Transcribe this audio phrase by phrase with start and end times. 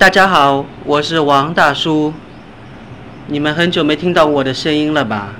[0.00, 2.14] 大家好，我是王大叔。
[3.26, 5.34] 你们很久没听到我的声音了吧？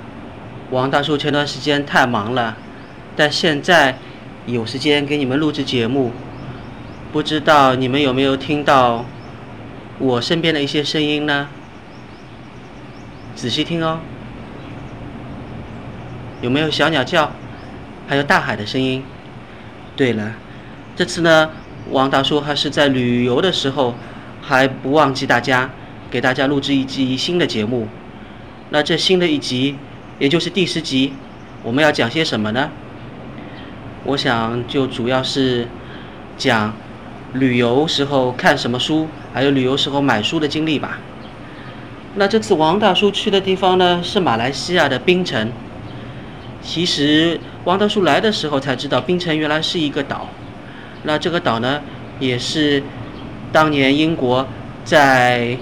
[0.69, 2.55] 王大叔前段时间太忙了，
[3.15, 3.97] 但现在
[4.45, 6.11] 有时间给你们录制节目。
[7.11, 9.03] 不知道你们有没有听到
[9.97, 11.47] 我身边的一些声音呢？
[13.35, 13.97] 仔细听哦。
[16.41, 17.31] 有没有小鸟叫？
[18.07, 19.03] 还有大海的声音？
[19.95, 20.33] 对了，
[20.95, 21.49] 这次呢，
[21.89, 23.95] 王大叔还是在旅游的时候，
[24.41, 25.69] 还不忘记大家，
[26.09, 27.87] 给大家录制一集新的节目。
[28.71, 29.77] 那这新的一集，
[30.19, 31.13] 也就是第十集，
[31.63, 32.69] 我们要讲些什么呢？
[34.03, 35.67] 我想就主要是
[36.37, 36.73] 讲
[37.33, 40.97] 旅游时候看什么书，还有旅游时候买书的经历吧。
[42.15, 45.51] 那这次王大叔去的地方呢，是马来西亚的槟城。
[46.61, 50.27] 其实王大叔来的时候才知道，槟城原来是一个岛。
[51.03, 51.81] 那这个岛呢，
[52.19, 52.83] 也是
[53.51, 54.47] 当年英国
[54.83, 55.57] 在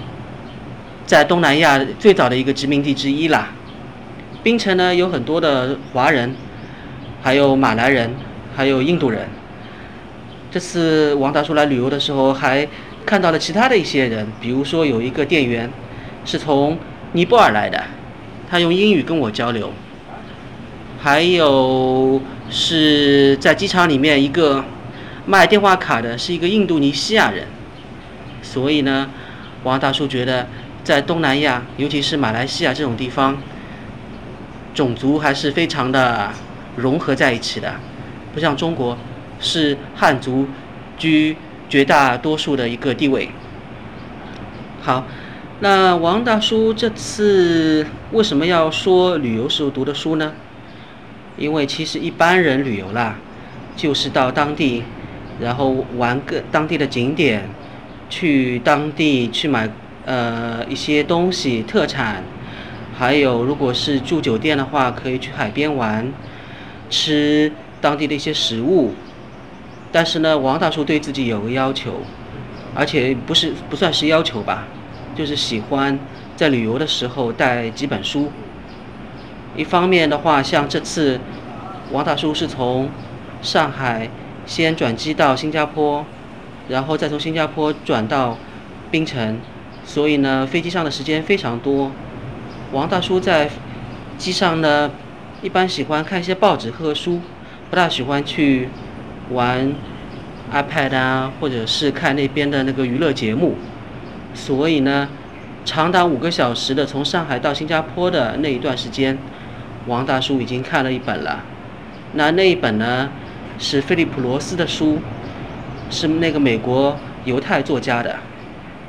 [1.06, 3.48] 在东南亚最早的一个殖民地之一啦。
[4.42, 6.34] 槟城呢有很多的华人，
[7.22, 8.14] 还有马来人，
[8.56, 9.28] 还有印度人。
[10.50, 12.66] 这次王大叔来旅游的时候，还
[13.04, 15.70] 看到了其他的一些人，比如说有一个店员
[16.24, 16.78] 是从
[17.12, 17.82] 尼泊尔来的，
[18.48, 19.72] 他用英语跟我交流。
[21.02, 24.64] 还有是在机场里面一个
[25.26, 27.46] 卖电话卡的，是一个印度尼西亚人。
[28.42, 29.10] 所以呢，
[29.64, 30.46] 王大叔觉得
[30.82, 33.36] 在东南亚，尤其是马来西亚这种地方，
[34.74, 36.30] 种族还是非常的
[36.76, 37.74] 融合在一起的，
[38.32, 38.96] 不像中国
[39.38, 40.46] 是汉族
[40.96, 41.36] 居
[41.68, 43.28] 绝大多数的一个地位。
[44.82, 45.04] 好，
[45.60, 50.32] 那王大叔这次为什么要说旅游时候读的书呢？
[51.36, 53.16] 因为其实一般人旅游啦，
[53.76, 54.82] 就是到当地，
[55.40, 57.48] 然后玩个当地的景点，
[58.10, 59.70] 去当地去买
[60.04, 62.22] 呃一些东西特产，
[62.98, 66.12] 还有如果是住酒店的话，可以去海边玩，
[66.90, 67.50] 吃
[67.80, 68.92] 当地的一些食物。
[69.92, 72.00] 但是呢，王大叔对自己有个要求，
[72.74, 74.64] 而且不是不算是要求吧，
[75.16, 75.98] 就是喜欢
[76.36, 78.30] 在旅游的时候带几本书。
[79.56, 81.18] 一方面的话，像这次
[81.90, 82.88] 王大叔是从
[83.42, 84.08] 上海
[84.46, 86.04] 先转机到新加坡，
[86.70, 88.38] 然后再从新加坡转到
[88.90, 89.38] 槟城，
[89.84, 91.90] 所以呢，飞机上的时间非常多。
[92.72, 93.50] 王大叔在
[94.16, 94.90] 机上呢，
[95.42, 97.20] 一般喜欢看一些报纸、喝书，
[97.68, 98.68] 不大喜欢去
[99.30, 99.72] 玩
[100.52, 103.56] iPad 啊，或者是看那边的那个娱乐节目。
[104.32, 105.08] 所以呢，
[105.64, 109.18] 长达五个小时的从上海到新加坡的那一段时间。
[109.86, 111.40] 王大叔已经看了一本了，
[112.12, 113.08] 那那一本呢，
[113.58, 114.98] 是菲利普罗斯的书，
[115.90, 118.16] 是那个美国犹太作家的，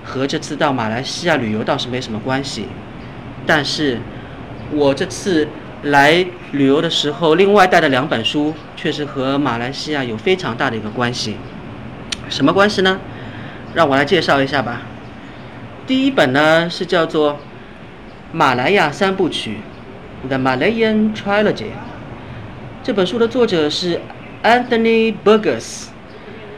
[0.06, 2.68] 和这次到马来西亚旅游倒是没什么关系，
[3.46, 4.00] 但是，
[4.72, 5.48] 我这次
[5.84, 11.38] 来旅游的时候，另外带的两本书，确实和马来西亚有非常大的一个关系，
[12.30, 13.00] 什么关系呢？
[13.74, 14.82] 让我来介绍一下吧。
[15.88, 17.34] 第一本呢是叫做
[18.32, 19.58] 《马来亚三部曲》。
[20.28, 21.72] The Malayan Trilogy，
[22.84, 24.00] 这本书的作者是
[24.44, 25.91] Anthony Burgess。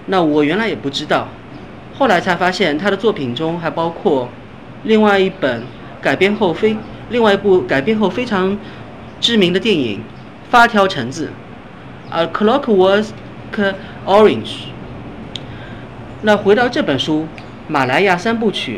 [0.07, 1.27] 那我原来也不知道，
[1.93, 4.29] 后来才发现他的作品中还包括
[4.83, 5.63] 另外一本
[6.01, 6.75] 改编后非
[7.09, 8.57] 另外一部改编后非常
[9.21, 9.99] 知名的电影
[10.49, 11.29] 《发条橙子》
[12.15, 13.05] ，A Clockwork
[14.05, 14.65] Orange。
[16.23, 17.21] 那回到这本书
[17.67, 18.77] 《马来亚三部曲》。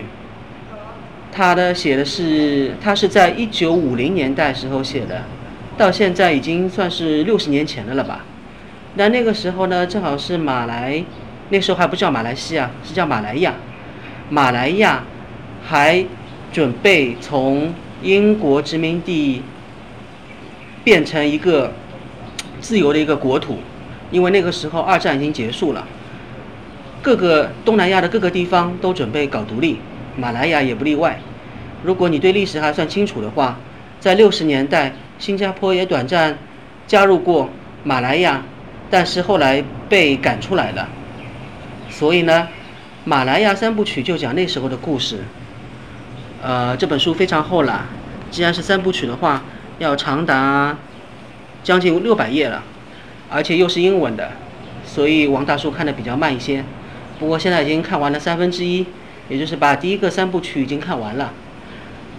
[1.31, 5.23] 他的写的是，他是在一九五零年代时候写的，
[5.77, 8.23] 到现在已经算是六十年前的了吧。
[8.95, 11.03] 那那个时候呢，正好是马来，
[11.49, 13.53] 那时候还不叫马来西亚，是叫马来亚。
[14.29, 15.03] 马来亚
[15.63, 16.03] 还
[16.51, 19.41] 准备从英国殖民地
[20.83, 21.73] 变成一个
[22.61, 23.59] 自由的一个国土，
[24.11, 25.85] 因为那个时候二战已经结束了，
[27.01, 29.79] 各个东南亚的各个地方都准备搞独立。
[30.17, 31.19] 马来亚也不例外。
[31.83, 33.57] 如果你对历史还算清楚的话，
[33.99, 36.37] 在六十年代，新加坡也短暂
[36.87, 37.49] 加入过
[37.83, 38.41] 马来亚，
[38.89, 40.87] 但是后来被赶出来了。
[41.89, 42.47] 所以呢，
[43.03, 45.19] 马来亚三部曲就讲那时候的故事。
[46.41, 47.85] 呃，这本书非常厚了，
[48.29, 49.43] 既然是三部曲的话，
[49.79, 50.77] 要长达
[51.63, 52.63] 将近六百页了，
[53.29, 54.31] 而且又是英文的，
[54.85, 56.63] 所以王大叔看的比较慢一些。
[57.19, 58.85] 不过现在已经看完了三分之一。
[59.27, 61.33] 也就是把第一个三部曲已经看完了，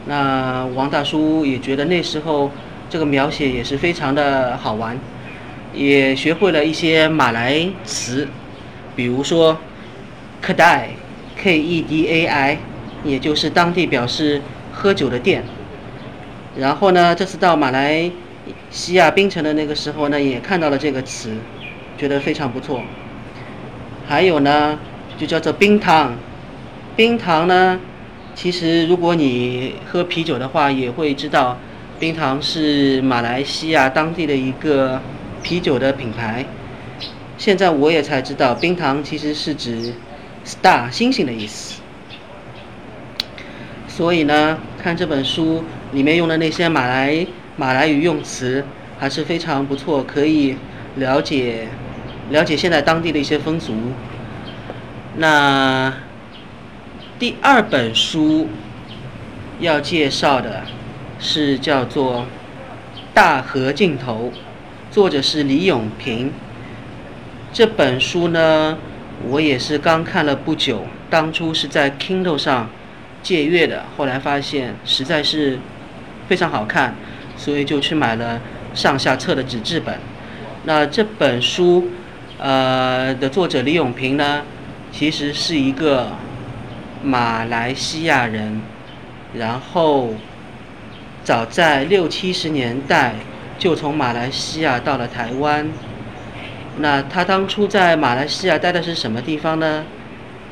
[0.06, 2.50] 那王大叔也觉得那时候
[2.90, 4.98] 这个描写也是非常的好玩，
[5.76, 8.26] 也学会了一些马来词，
[8.96, 9.58] 比如说
[10.42, 10.86] “kedai”
[11.36, 12.58] K E D A I，
[13.04, 14.40] 也就是当地表示
[14.72, 15.44] 喝酒的店。
[16.58, 18.10] 然后呢，这次到马来
[18.70, 21.36] 西亚槟城的那个时候呢，也看到了这个词，
[21.98, 22.80] 觉得非常不错。
[24.08, 24.78] 还有呢，
[25.18, 26.14] 就叫做冰糖。
[26.96, 27.78] 冰糖呢，
[28.34, 31.58] 其实如果你喝啤酒的话，也会知道，
[32.00, 34.98] 冰糖是马来西亚当地的一个
[35.46, 36.44] 啤酒的品牌。
[37.38, 39.94] 现在我也才知道，冰糖其实是指
[40.44, 41.80] star 星星的意思。
[43.86, 45.62] 所以呢，看这本书
[45.92, 47.24] 里面用的那些马来
[47.56, 48.64] 马来语用词
[48.98, 50.56] 还是非常不错，可以
[50.96, 51.68] 了解
[52.30, 53.72] 了解现在当地的一些风俗。
[55.16, 55.92] 那
[57.20, 58.48] 第二本书
[59.60, 60.64] 要介绍的
[61.20, 62.22] 是叫做
[63.14, 64.32] 《大河尽头》，
[64.96, 66.32] 作者是李永平。
[67.52, 68.78] 这本书呢，
[69.28, 72.70] 我也是刚看了不久，当初是在 Kindle 上
[73.22, 75.58] 借阅的，后来发现实在是
[76.28, 76.94] 非常好看，
[77.36, 78.40] 所以就去买了
[78.72, 79.98] 上下册的纸质本。
[80.64, 81.90] 那这本书，
[82.38, 84.44] 呃的作者李永平呢，
[84.90, 86.12] 其实是一个
[87.02, 88.62] 马来西亚人，
[89.34, 90.14] 然后
[91.22, 93.16] 早在六七十年代
[93.58, 95.68] 就从马来西亚到了台湾。
[96.78, 99.84] 那他当初在马来西亚待的是什么地方呢？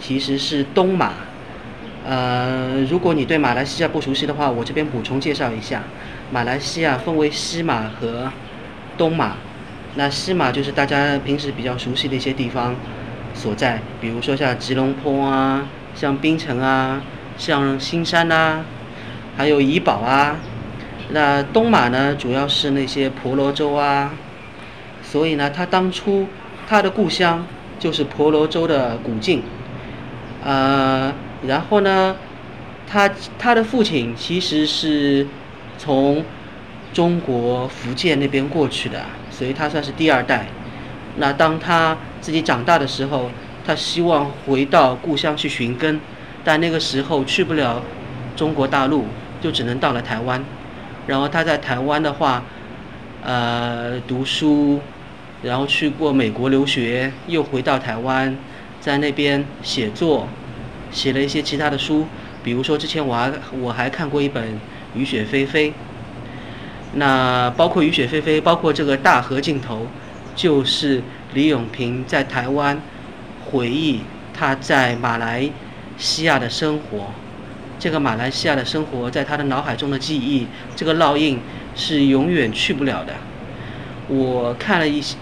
[0.00, 1.12] 其实是东马。
[2.06, 5.82] 呃，如果你对马来西亚不熟悉的话，我这边补充介绍一下，
[6.30, 8.30] 马来西亚分为西马和
[8.98, 9.36] 东马。
[9.96, 12.74] 那西马就是大家平时比较熟悉的一些地方
[13.32, 17.00] 所在，比如说像吉隆坡啊，像槟城啊，
[17.38, 18.64] 像新山呐，
[19.36, 20.36] 还有怡保啊。
[21.14, 24.12] 那东马呢，主要是那些婆罗洲啊。
[25.02, 26.26] 所以呢，他当初
[26.68, 27.46] 他的故乡
[27.78, 29.44] 就是婆罗洲的古晋，
[30.42, 31.14] 呃，
[31.46, 32.16] 然后呢，
[32.90, 33.08] 他
[33.38, 35.24] 他的父亲其实是
[35.78, 36.24] 从
[36.92, 40.46] 中国福建那边过去的，所以他算是第二代。
[41.18, 43.30] 那当他自己长大的时候，
[43.64, 46.00] 他希望回到故乡去寻根，
[46.42, 47.80] 但那个时候去不了
[48.34, 49.04] 中国大陆，
[49.40, 50.44] 就只能到了台湾。
[51.06, 52.42] 然后他在台湾的话，
[53.22, 54.80] 呃，读书。
[55.42, 58.34] 然后去过美国留学，又回到台湾，
[58.80, 60.26] 在那边写作，
[60.90, 62.06] 写了一些其他的书，
[62.42, 63.30] 比如说之前我还
[63.60, 64.54] 我还看过一本
[64.94, 65.68] 《雨雪霏霏》，
[66.94, 69.82] 那包括《雨雪霏霏》，包括这个《大河尽头》，
[70.34, 71.02] 就是
[71.34, 72.80] 李永平在台湾
[73.44, 74.00] 回忆
[74.32, 75.50] 他在马来
[75.98, 77.12] 西亚的生活，
[77.78, 81.40] 这个马来西亚的生活在他的脑海中的记忆，这个烙印
[81.74, 83.14] 是永远去不了的。
[84.08, 85.16] 我看了一些。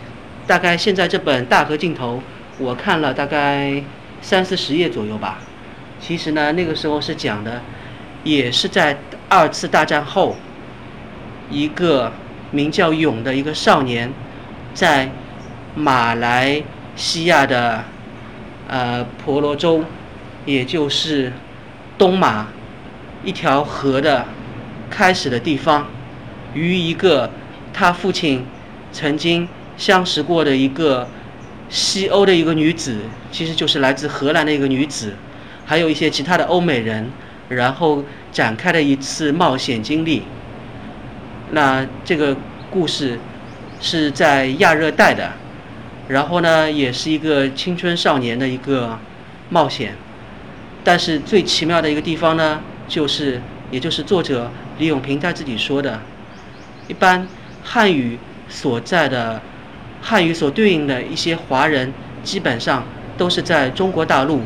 [0.45, 2.17] 大概现在这本《大河尽头》，
[2.59, 3.81] 我看了大概
[4.21, 5.39] 三四十页左右吧。
[6.01, 7.63] 其实呢，那个时候是讲的，
[8.25, 10.37] 也是在二次大战后，
[11.49, 12.13] 一个
[12.51, 14.13] 名叫勇的一个少年，
[14.75, 15.13] 在
[15.77, 16.61] 马来
[16.97, 17.85] 西亚的
[18.67, 19.85] 呃婆罗洲，
[20.45, 21.33] 也就是
[22.03, 22.49] 东马
[23.23, 24.27] 一条河的
[24.91, 25.87] 开始的地方，
[26.53, 27.31] 与一个
[27.73, 28.45] 他父亲
[28.91, 29.49] 曾经。
[29.75, 31.09] 相识过的一个
[31.69, 32.99] 西欧的一个女子，
[33.33, 35.15] 其实就是来自荷兰的一个女子，
[35.65, 37.11] 还有一些其他的欧美人，
[37.49, 40.25] 然后展开了一次冒险经历。
[41.53, 42.37] 那这个
[42.71, 43.19] 故事
[43.81, 45.32] 是在亚热带的，
[46.09, 48.99] 然后呢，也是一个青春少年的一个
[49.49, 49.97] 冒险。
[50.84, 56.01] 但是最奇妙的一个地方呢，就是，也就是作者李永平他自己说的，
[56.89, 57.27] 一般
[57.62, 59.41] 汉语所在的。
[60.05, 61.93] 汉语所对应的一些华人，
[62.24, 62.84] 基本上
[63.17, 64.41] 都是在中国大陆。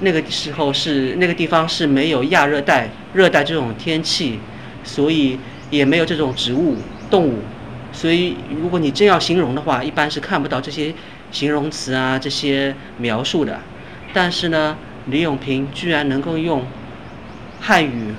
[0.00, 4.38] 那个时候是那个地方是没有亚热带、热带这种天气，
[4.84, 5.38] 所以
[5.70, 6.76] 也没有这种植物、
[7.08, 7.38] 动物。
[7.92, 10.92] 所以如果你真要形容的话，一般是看不到这些
[11.32, 13.58] 形容词啊、这些描述的。
[14.12, 14.76] 但是呢，
[15.10, 16.64] 李永平居然能够用
[17.60, 18.14] 汉语、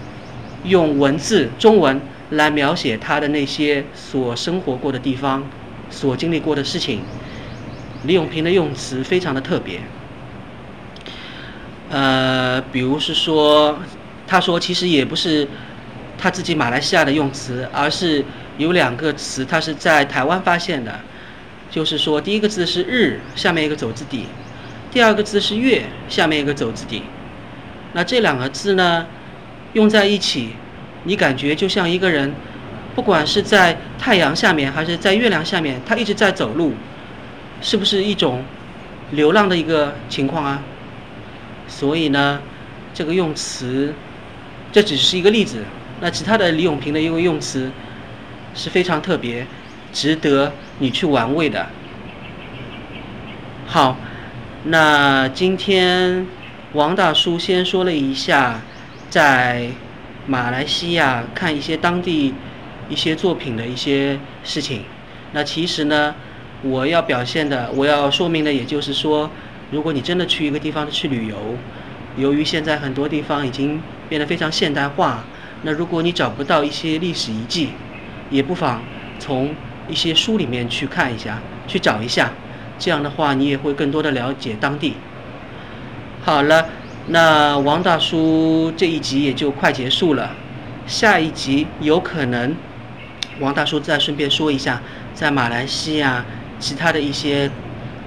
[0.63, 5.43] 用文字、中文来描写他的那些所生活过的地方。
[5.91, 7.01] 所经历过的事情，
[8.03, 9.79] 李永平的用词非常的特别。
[11.89, 13.79] 呃，比如是说，
[14.27, 15.48] 他说其实也不是
[16.15, 18.24] 他自己马来西亚的用词，而是
[18.60, 21.00] 有两个词他是在台湾发现的，
[21.72, 24.25] 就是说第一个字是日，下面一个走字底；
[24.91, 27.03] 第二个字是月，下面一个走字底。
[27.93, 29.05] 那这两个字呢，
[29.74, 30.50] 用在一起，
[31.03, 32.34] 你感觉就像一个人。
[32.96, 36.74] 不管是在太阳下面还是在月亮下面，他一直在走路，
[37.62, 38.43] 是不是一种
[39.12, 40.62] 流浪的一个情况啊？
[41.67, 42.41] 所以呢，
[42.93, 43.93] 这个用词，
[44.72, 45.63] 这只是一个例子。
[46.01, 47.72] 那其他的李永平的一个用词
[48.53, 49.46] 是非常特别，
[49.93, 51.67] 值得你去玩味的。
[53.65, 53.96] 好，
[54.66, 56.28] 那今天
[56.74, 58.60] 王大叔先说了一下
[59.10, 59.70] 在
[60.28, 62.34] 马来西亚看一些当地
[62.89, 64.84] 一些作品的一些事情。
[65.32, 66.13] 那其实呢，
[66.62, 69.32] 我要表现的，我要说明的，也就是说，
[69.72, 71.38] 如果你真的去一个地方去旅游，
[72.18, 75.24] 由于现在很多地方已经变得非常现代化。
[75.63, 77.70] 那如果你找不到一些历史遗迹，
[78.30, 78.82] 也不妨
[79.20, 79.56] 从
[79.88, 82.32] 一些书里面去看一下，去找一下，
[82.79, 84.95] 这样的话你也会更多的了解当地。
[86.24, 86.69] 好了，
[87.07, 90.31] 那王大叔这一集也就快结束了，
[90.88, 92.55] 下一集有可能
[93.39, 94.81] 王大叔再顺便说一下
[95.13, 96.25] 在马来西亚
[96.59, 97.50] 其他的一些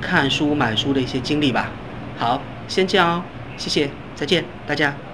[0.00, 1.70] 看书买书的一些经历吧。
[2.18, 3.22] 好，先这样哦，
[3.56, 5.11] 谢谢，再见，大家。